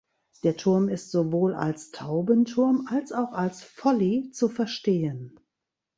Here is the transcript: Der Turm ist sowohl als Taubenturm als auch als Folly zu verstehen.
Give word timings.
Der 0.43 0.57
Turm 0.57 0.89
ist 0.89 1.11
sowohl 1.11 1.53
als 1.53 1.91
Taubenturm 1.91 2.87
als 2.89 3.11
auch 3.13 3.33
als 3.33 3.61
Folly 3.61 4.31
zu 4.31 4.49
verstehen. 4.49 5.39